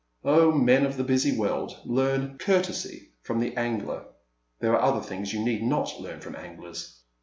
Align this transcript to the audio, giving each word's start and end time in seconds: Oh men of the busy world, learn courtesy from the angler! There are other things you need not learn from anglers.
Oh 0.23 0.51
men 0.51 0.83
of 0.87 0.97
the 0.97 1.03
busy 1.03 1.37
world, 1.37 1.79
learn 1.85 2.39
courtesy 2.39 3.11
from 3.21 3.39
the 3.39 3.55
angler! 3.55 4.05
There 4.57 4.75
are 4.75 4.81
other 4.81 5.05
things 5.07 5.31
you 5.31 5.45
need 5.45 5.61
not 5.61 5.99
learn 6.01 6.21
from 6.21 6.35
anglers. 6.35 7.03